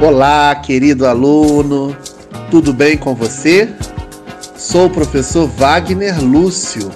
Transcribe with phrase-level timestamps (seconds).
[0.00, 1.94] Olá, querido aluno,
[2.52, 3.68] tudo bem com você?
[4.56, 6.88] Sou o professor Wagner Lúcio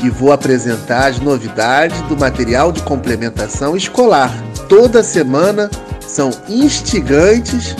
[0.00, 4.32] e vou apresentar as novidades do material de complementação escolar.
[4.68, 5.68] Toda semana
[6.00, 7.74] são instigantes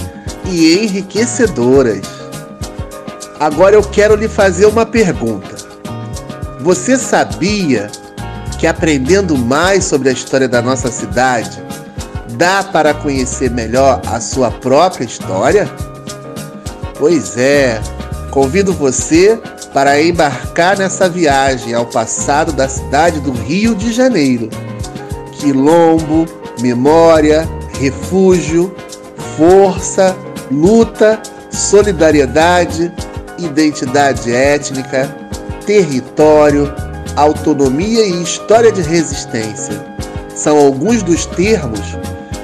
[0.45, 2.03] e enriquecedoras.
[3.39, 5.55] Agora eu quero lhe fazer uma pergunta.
[6.63, 7.89] Você sabia
[8.59, 11.66] que aprendendo mais sobre a história da nossa cidade,
[12.37, 15.69] dá para conhecer melhor a sua própria história?
[16.99, 17.81] Pois é,
[18.31, 19.41] convido você
[19.73, 24.49] para embarcar nessa viagem ao passado da cidade do Rio de Janeiro.
[25.33, 26.27] Quilombo,
[26.61, 28.75] memória, refúgio,
[29.37, 30.17] força,
[30.51, 32.93] luta, solidariedade,
[33.39, 35.15] identidade étnica,
[35.67, 36.73] território,
[37.17, 39.85] autonomia e história de resistência.
[40.35, 41.97] São alguns dos termos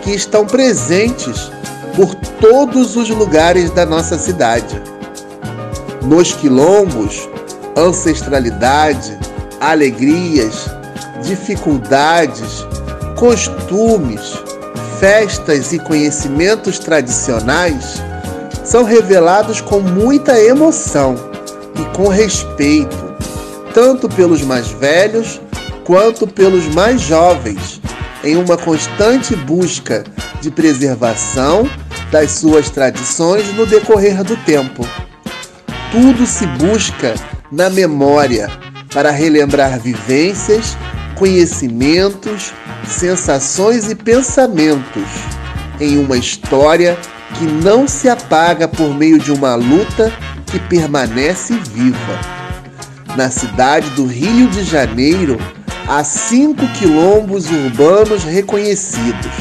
[0.02, 1.50] que estão presentes
[1.96, 4.80] por todos os lugares da nossa cidade.
[6.02, 7.28] Nos quilombos,
[7.76, 9.18] ancestralidade,
[9.60, 10.68] alegrias,
[11.22, 12.66] dificuldades,
[13.16, 14.42] costumes,
[14.98, 18.02] festas e conhecimentos tradicionais
[18.64, 21.14] são revelados com muita emoção
[21.78, 22.96] e com respeito,
[23.72, 25.40] tanto pelos mais velhos
[25.84, 27.81] quanto pelos mais jovens
[28.24, 30.04] em uma constante busca
[30.40, 31.68] de preservação
[32.10, 34.86] das suas tradições no decorrer do tempo.
[35.90, 37.14] Tudo se busca
[37.50, 38.48] na memória
[38.92, 40.76] para relembrar vivências,
[41.16, 42.52] conhecimentos,
[42.86, 45.08] sensações e pensamentos
[45.80, 46.96] em uma história
[47.38, 50.12] que não se apaga por meio de uma luta
[50.46, 52.20] que permanece viva.
[53.16, 55.38] Na cidade do Rio de Janeiro,
[55.88, 59.32] há cinco quilombos urbanos reconhecidos.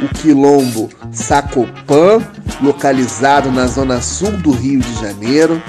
[0.00, 2.20] O quilombo Sacopã,
[2.62, 5.60] localizado na zona sul do Rio de Janeiro,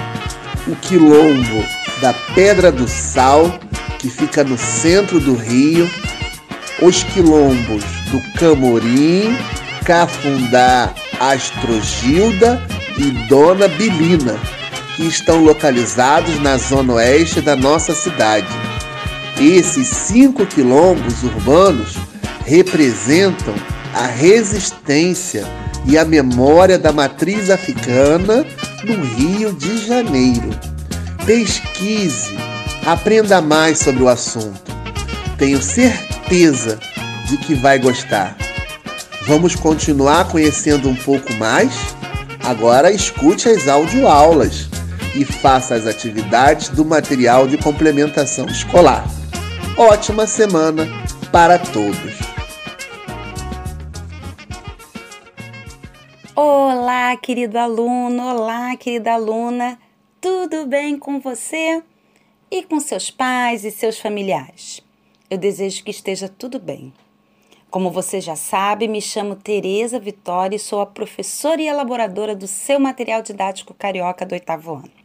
[0.68, 1.66] o quilombo
[2.02, 3.60] da Pedra do Sal,
[3.98, 5.90] que fica no centro do Rio,
[6.82, 9.36] os quilombos do Camorim,
[9.84, 12.62] Cafundá, Astrogilda
[12.98, 14.38] e Dona Bilina,
[14.96, 18.69] que estão localizados na zona oeste da nossa cidade.
[19.40, 21.96] Esses cinco quilombos urbanos
[22.46, 23.56] representam
[23.94, 25.46] a resistência
[25.86, 28.46] e a memória da matriz africana
[28.84, 30.50] no Rio de Janeiro.
[31.26, 32.36] Pesquise,
[32.86, 34.76] aprenda mais sobre o assunto.
[35.38, 36.78] Tenho certeza
[37.30, 38.36] de que vai gostar.
[39.26, 41.72] Vamos continuar conhecendo um pouco mais?
[42.44, 44.68] Agora escute as audioaulas
[45.16, 49.08] e faça as atividades do material de complementação escolar
[49.80, 50.86] ótima semana
[51.32, 52.20] para todos.
[56.36, 59.80] Olá, querido aluno, olá, querida aluna,
[60.20, 61.82] tudo bem com você
[62.52, 64.84] e com seus pais e seus familiares?
[65.30, 66.92] Eu desejo que esteja tudo bem.
[67.72, 72.48] Como você já sabe, me chamo Tereza Vitória e sou a professora e elaboradora do
[72.48, 74.99] seu material didático carioca do oitavo ano.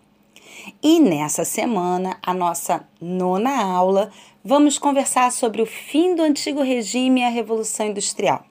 [0.82, 4.10] E nessa semana, a nossa nona aula,
[4.44, 8.44] vamos conversar sobre o fim do antigo regime e a Revolução Industrial.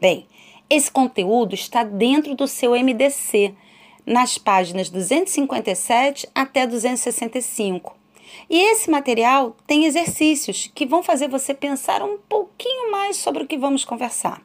[0.00, 0.26] Bem,
[0.68, 3.54] esse conteúdo está dentro do seu MDC,
[4.06, 7.96] nas páginas 257 até 265.
[8.50, 13.46] E esse material tem exercícios que vão fazer você pensar um pouquinho mais sobre o
[13.46, 14.42] que vamos conversar.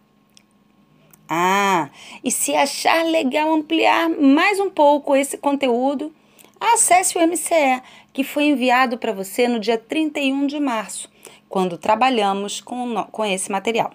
[1.27, 1.89] Ah,
[2.23, 6.13] e se achar legal ampliar mais um pouco esse conteúdo,
[6.59, 7.81] acesse o MCE,
[8.11, 11.09] que foi enviado para você no dia 31 de março,
[11.47, 13.93] quando trabalhamos com, com esse material.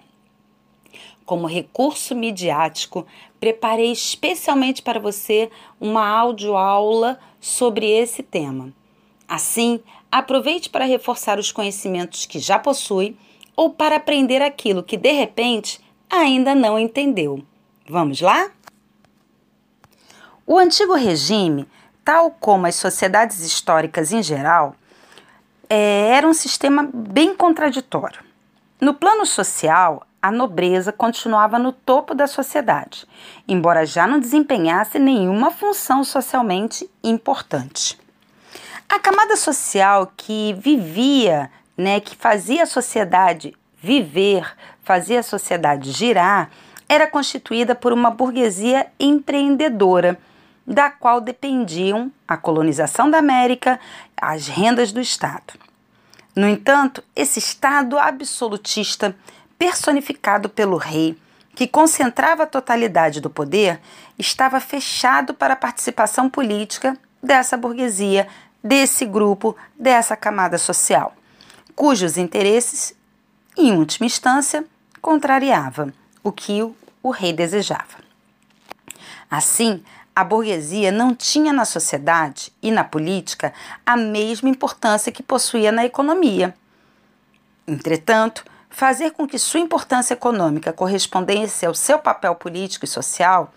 [1.25, 3.05] Como recurso midiático,
[3.39, 5.49] preparei especialmente para você
[5.79, 8.73] uma audioaula sobre esse tema.
[9.27, 9.79] Assim,
[10.11, 13.17] aproveite para reforçar os conhecimentos que já possui
[13.55, 15.79] ou para aprender aquilo que de repente
[16.09, 17.43] ainda não entendeu.
[17.87, 18.51] Vamos lá?
[20.45, 21.67] O antigo regime
[22.05, 24.75] tal como as sociedades históricas em geral,
[25.67, 28.19] é, era um sistema bem contraditório.
[28.79, 33.07] No plano social, a nobreza continuava no topo da sociedade,
[33.47, 37.97] embora já não desempenhasse nenhuma função socialmente importante.
[38.87, 46.51] A camada social que vivia, né, que fazia a sociedade viver, fazia a sociedade girar,
[46.87, 50.19] era constituída por uma burguesia empreendedora
[50.65, 53.79] da qual dependiam a colonização da América,
[54.17, 55.53] as rendas do Estado.
[56.35, 59.15] No entanto, esse Estado absolutista,
[59.57, 61.17] personificado pelo rei,
[61.55, 63.79] que concentrava a totalidade do poder,
[64.19, 68.27] estava fechado para a participação política dessa burguesia,
[68.61, 71.15] desse grupo, dessa camada social,
[71.75, 72.95] cujos interesses,
[73.57, 74.65] em última instância,
[75.01, 78.03] contrariava o que o, o rei desejava.
[79.29, 79.83] Assim,
[80.15, 83.53] a burguesia não tinha na sociedade e na política
[83.85, 86.55] a mesma importância que possuía na economia.
[87.67, 93.53] Entretanto, fazer com que sua importância econômica correspondesse ao seu papel político e social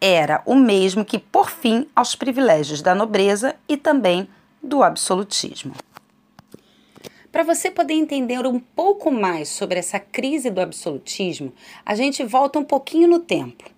[0.00, 4.28] era o mesmo que por fim aos privilégios da nobreza e também
[4.62, 5.74] do absolutismo.
[7.30, 11.52] Para você poder entender um pouco mais sobre essa crise do absolutismo,
[11.86, 13.70] a gente volta um pouquinho no tempo.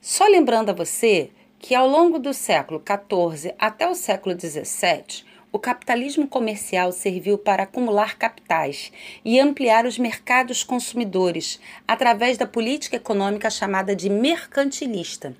[0.00, 1.30] Só lembrando a você
[1.66, 7.62] que ao longo do século XIV até o século XVII, o capitalismo comercial serviu para
[7.62, 8.92] acumular capitais
[9.24, 11.58] e ampliar os mercados consumidores
[11.88, 15.34] através da política econômica chamada de mercantilista,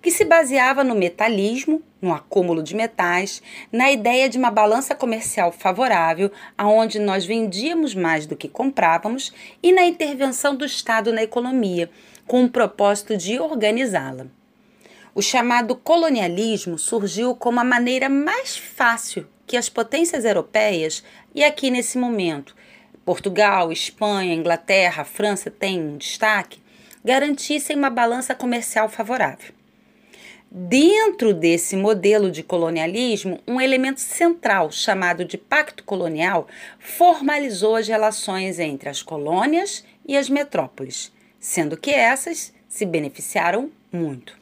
[0.00, 5.52] que se baseava no metalismo, no acúmulo de metais, na ideia de uma balança comercial
[5.52, 11.90] favorável, aonde nós vendíamos mais do que comprávamos, e na intervenção do Estado na economia,
[12.26, 14.37] com o propósito de organizá-la.
[15.14, 21.02] O chamado colonialismo surgiu como a maneira mais fácil que as potências europeias,
[21.34, 22.54] e aqui nesse momento,
[23.04, 26.60] Portugal, Espanha, Inglaterra, França têm um destaque,
[27.02, 29.54] garantissem uma balança comercial favorável.
[30.50, 36.46] Dentro desse modelo de colonialismo, um elemento central, chamado de Pacto Colonial,
[36.78, 44.38] formalizou as relações entre as colônias e as metrópoles, sendo que essas se beneficiaram muito.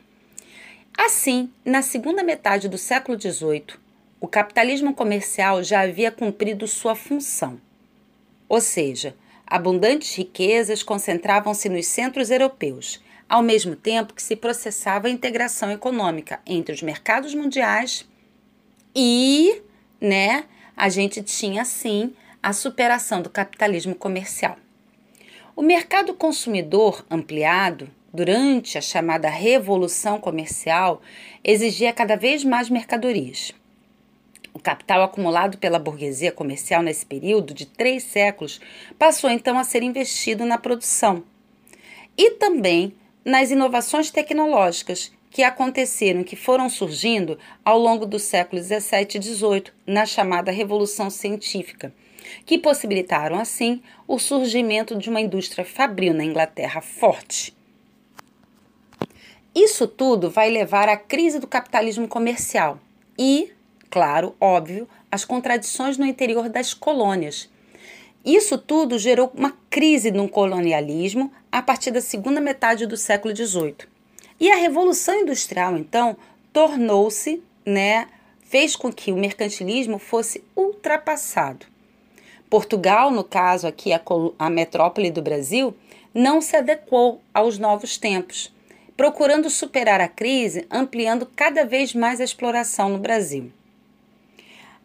[0.96, 3.74] Assim, na segunda metade do século XVIII,
[4.18, 7.60] o capitalismo comercial já havia cumprido sua função.
[8.48, 9.14] Ou seja,
[9.46, 16.40] abundantes riquezas concentravam-se nos centros europeus, ao mesmo tempo que se processava a integração econômica
[16.46, 18.08] entre os mercados mundiais
[18.94, 19.60] e,
[20.00, 20.44] né,
[20.74, 24.56] a gente tinha assim a superação do capitalismo comercial.
[25.54, 31.02] O mercado consumidor ampliado durante a chamada Revolução Comercial,
[31.44, 33.52] exigia cada vez mais mercadorias.
[34.54, 38.58] O capital acumulado pela burguesia comercial nesse período de três séculos
[38.98, 41.22] passou então a ser investido na produção
[42.16, 49.18] e também nas inovações tecnológicas que aconteceram, que foram surgindo ao longo dos séculos 17
[49.18, 51.92] e 18, na chamada Revolução Científica,
[52.46, 57.55] que possibilitaram assim o surgimento de uma indústria fabril na Inglaterra forte
[59.56, 62.78] isso tudo vai levar à crise do capitalismo comercial
[63.18, 63.50] e,
[63.88, 67.48] claro, óbvio, as contradições no interior das colônias.
[68.22, 73.76] Isso tudo gerou uma crise no colonialismo a partir da segunda metade do século XVIII.
[74.38, 76.18] E a Revolução Industrial, então,
[76.52, 78.08] tornou-se, né,
[78.42, 81.64] fez com que o mercantilismo fosse ultrapassado.
[82.50, 84.02] Portugal, no caso aqui a,
[84.38, 85.74] a metrópole do Brasil,
[86.12, 88.54] não se adequou aos novos tempos
[88.96, 93.52] procurando superar a crise, ampliando cada vez mais a exploração no Brasil.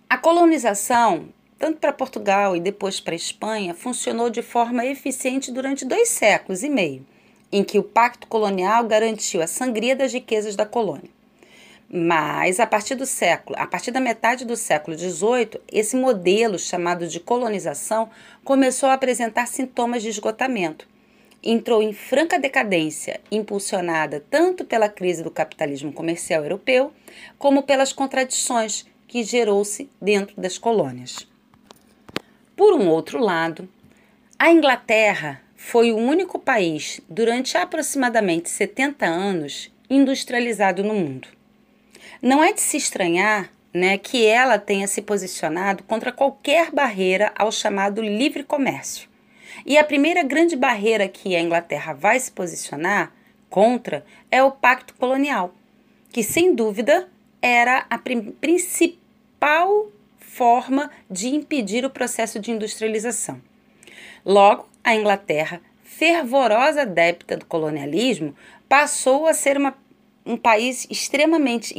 [0.10, 6.10] A colonização, tanto para Portugal e depois para Espanha, funcionou de forma eficiente durante dois
[6.10, 7.06] séculos e meio,
[7.50, 11.10] em que o Pacto Colonial garantiu a sangria das riquezas da colônia.
[11.90, 17.08] Mas a partir do século, a partir da metade do século XVIII, esse modelo chamado
[17.08, 18.10] de colonização
[18.44, 20.91] começou a apresentar sintomas de esgotamento
[21.44, 26.92] entrou em franca decadência, impulsionada tanto pela crise do capitalismo comercial europeu,
[27.38, 31.28] como pelas contradições que gerou-se dentro das colônias.
[32.56, 33.68] Por um outro lado,
[34.38, 41.28] a Inglaterra foi o único país durante aproximadamente 70 anos industrializado no mundo.
[42.22, 47.52] Não é de se estranhar né, que ela tenha se posicionado contra qualquer barreira ao
[47.52, 49.11] chamado livre comércio.
[49.66, 53.14] E a primeira grande barreira que a Inglaterra vai se posicionar
[53.50, 55.54] contra é o Pacto Colonial,
[56.12, 57.10] que sem dúvida
[57.42, 59.88] era a principal
[60.20, 63.42] forma de impedir o processo de industrialização.
[64.26, 68.36] Logo, a Inglaterra, fervorosa adepta do colonialismo,
[68.70, 69.76] passou a ser uma,
[70.26, 71.74] um país extremamente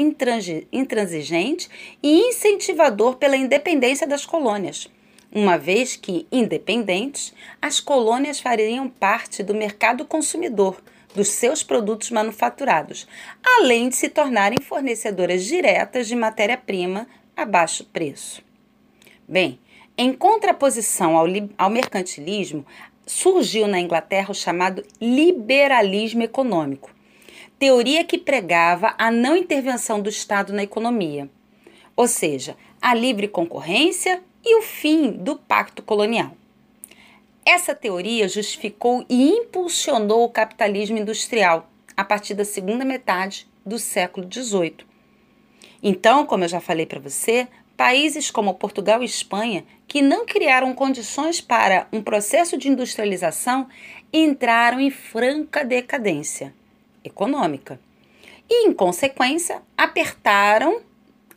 [0.72, 1.70] intransigente
[2.02, 4.90] e incentivador pela independência das colônias
[5.34, 10.82] uma vez que, independentes, as colônias fariam parte do mercado consumidor
[11.14, 13.06] dos seus produtos manufaturados,
[13.58, 18.42] além de se tornarem fornecedoras diretas de matéria-prima a baixo preço.
[19.26, 19.58] Bem,
[19.96, 22.66] em contraposição ao, ao mercantilismo,
[23.06, 26.94] surgiu na Inglaterra o chamado liberalismo econômico,
[27.58, 31.28] teoria que pregava a não intervenção do Estado na economia,
[31.94, 36.32] ou seja, a livre concorrência e o fim do pacto colonial.
[37.44, 44.28] Essa teoria justificou e impulsionou o capitalismo industrial a partir da segunda metade do século
[44.32, 44.86] XVIII.
[45.82, 50.72] Então, como eu já falei para você, países como Portugal e Espanha, que não criaram
[50.72, 53.68] condições para um processo de industrialização,
[54.12, 56.54] entraram em franca decadência
[57.04, 57.80] econômica
[58.48, 60.80] e, em consequência, apertaram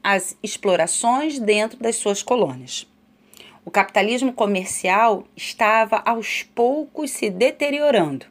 [0.04, 2.88] as explorações dentro das suas colônias.
[3.65, 8.27] O capitalismo comercial estava aos poucos se deteriorando,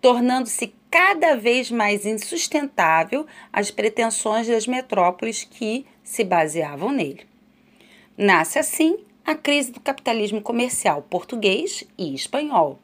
[0.00, 7.26] tornando-se cada vez mais insustentável as pretensões das metrópoles que se baseavam nele.
[8.16, 12.78] Nasce assim a crise do capitalismo comercial português e espanhol.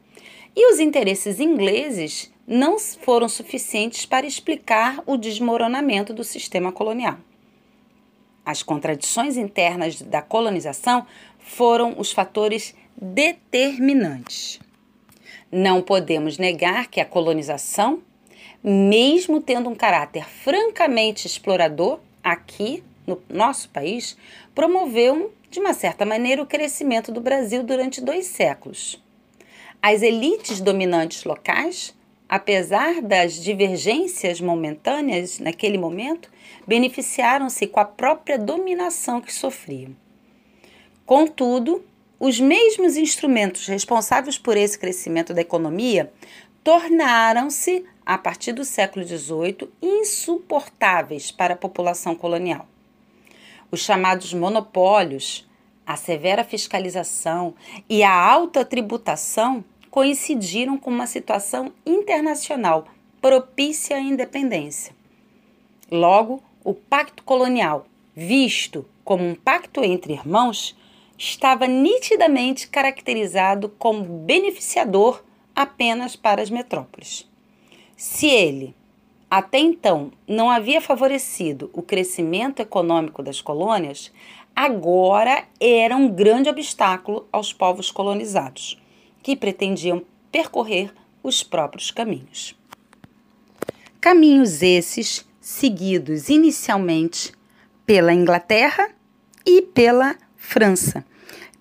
[0.55, 7.17] E os interesses ingleses não foram suficientes para explicar o desmoronamento do sistema colonial.
[8.47, 11.05] As contradições internas da colonização
[11.37, 14.61] foram os fatores determinantes.
[15.51, 18.01] Não podemos negar que a colonização,
[18.63, 24.17] mesmo tendo um caráter francamente explorador aqui no nosso país,
[24.55, 29.03] promoveu, de uma certa maneira, o crescimento do Brasil durante dois séculos.
[29.81, 31.93] As elites dominantes locais,
[32.29, 36.29] apesar das divergências momentâneas naquele momento,
[36.65, 39.95] beneficiaram-se com a própria dominação que sofriam.
[41.05, 41.83] Contudo,
[42.19, 46.11] os mesmos instrumentos responsáveis por esse crescimento da economia
[46.63, 52.67] tornaram-se, a partir do século XVIII, insuportáveis para a população colonial.
[53.71, 55.47] Os chamados monopólios,
[55.85, 57.53] a severa fiscalização
[57.89, 59.63] e a alta tributação
[59.97, 62.85] coincidiram com uma situação internacional
[63.19, 64.95] propícia à independência.
[65.91, 70.77] Logo, o pacto colonial, visto como um pacto entre irmãos,
[71.17, 75.23] estava nitidamente caracterizado como beneficiador
[75.55, 77.27] apenas para as metrópoles.
[77.95, 78.75] Se ele,
[79.27, 84.13] até então não havia favorecido o crescimento econômico das colônias,
[84.55, 88.77] agora era um grande obstáculo aos povos colonizados,
[89.27, 90.89] que pretendiam percorrer
[91.21, 92.57] os próprios caminhos.
[93.99, 97.33] Caminhos esses seguidos inicialmente
[97.85, 98.89] pela Inglaterra
[99.45, 101.03] e pela França,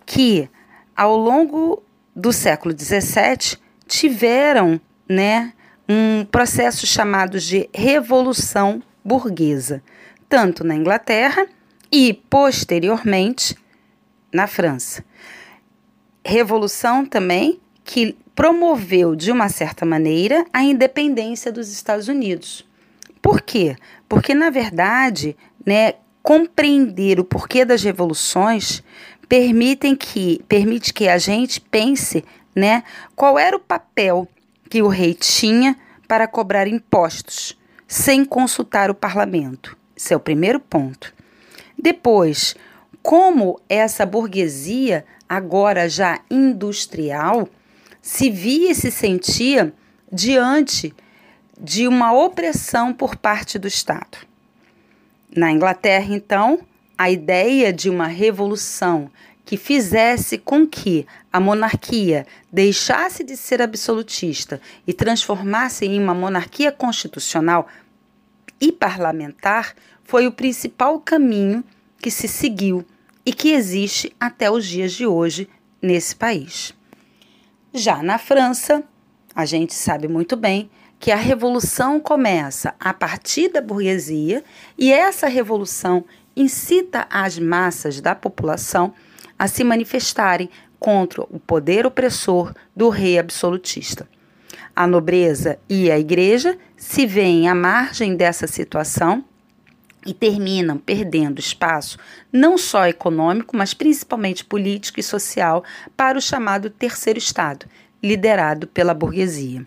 [0.06, 0.48] que
[0.94, 1.82] ao longo
[2.14, 3.58] do século XVII
[3.88, 5.52] tiveram né,
[5.88, 9.82] um processo chamado de Revolução Burguesa,
[10.28, 11.48] tanto na Inglaterra
[11.90, 13.56] e, posteriormente,
[14.32, 15.04] na França.
[16.26, 22.66] Revolução também que promoveu, de uma certa maneira, a independência dos Estados Unidos.
[23.22, 23.76] Por quê?
[24.08, 28.82] Porque, na verdade, né, compreender o porquê das revoluções
[29.28, 32.82] permitem que, permite que a gente pense né,
[33.14, 34.28] qual era o papel
[34.68, 35.76] que o rei tinha
[36.08, 37.56] para cobrar impostos
[37.86, 39.76] sem consultar o parlamento.
[39.96, 41.14] Esse é o primeiro ponto.
[41.78, 42.56] Depois,
[43.02, 47.48] como essa burguesia, agora já industrial,
[48.00, 49.72] se via e se sentia
[50.12, 50.94] diante
[51.60, 54.18] de uma opressão por parte do Estado.
[55.34, 56.60] Na Inglaterra, então,
[56.96, 59.10] a ideia de uma revolução
[59.44, 66.72] que fizesse com que a monarquia deixasse de ser absolutista e transformasse em uma monarquia
[66.72, 67.68] constitucional
[68.60, 71.62] e parlamentar foi o principal caminho
[71.98, 72.84] que se seguiu
[73.26, 75.48] e que existe até os dias de hoje
[75.82, 76.72] nesse país.
[77.74, 78.84] Já na França,
[79.34, 84.44] a gente sabe muito bem que a revolução começa a partir da burguesia
[84.78, 86.04] e essa revolução
[86.36, 88.94] incita as massas da população
[89.38, 94.08] a se manifestarem contra o poder opressor do rei absolutista.
[94.74, 99.24] A nobreza e a igreja se veem à margem dessa situação
[100.06, 101.98] e terminam perdendo espaço
[102.32, 105.64] não só econômico, mas principalmente político e social
[105.96, 107.66] para o chamado terceiro estado,
[108.02, 109.66] liderado pela burguesia.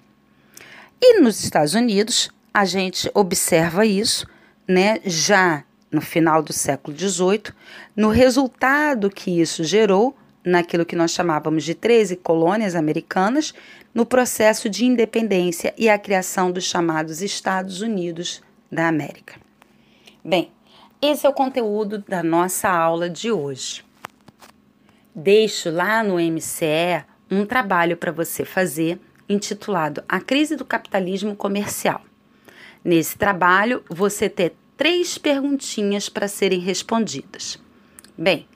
[1.02, 4.28] E nos Estados Unidos, a gente observa isso,
[4.68, 7.54] né, já no final do século XVIII,
[7.96, 13.54] no resultado que isso gerou naquilo que nós chamávamos de 13 colônias americanas,
[13.94, 18.42] no processo de independência e a criação dos chamados Estados Unidos
[18.72, 19.36] da América.
[20.24, 20.52] Bem,
[21.02, 23.86] esse é o conteúdo da nossa aula de hoje.
[25.16, 29.00] Deixo lá no MCE um trabalho para você fazer
[29.30, 32.02] intitulado A Crise do Capitalismo Comercial.
[32.84, 37.60] Nesse trabalho, você ter três perguntinhas para serem respondidas.
[38.18, 38.48] Bem,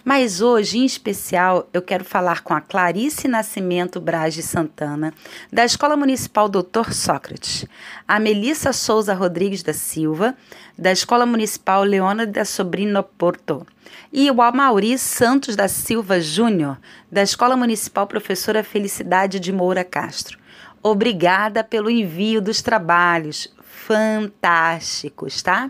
[0.08, 5.12] Mas hoje, em especial, eu quero falar com a Clarice Nascimento Braz de Santana,
[5.52, 7.66] da Escola Municipal Doutor Sócrates,
[8.06, 10.36] a Melissa Souza Rodrigues da Silva,
[10.78, 13.66] da Escola Municipal Leona da Sobrino Porto,
[14.12, 16.78] e o Amauri Santos da Silva Júnior,
[17.10, 20.38] da Escola Municipal Professora Felicidade de Moura Castro.
[20.80, 25.68] Obrigada pelo envio dos trabalhos fantásticos, tá?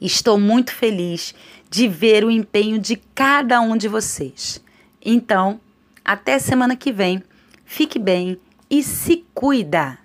[0.00, 1.34] Estou muito feliz
[1.70, 4.62] de ver o empenho de cada um de vocês.
[5.04, 5.60] Então,
[6.04, 7.22] até semana que vem.
[7.64, 8.38] Fique bem
[8.70, 10.03] e se cuida!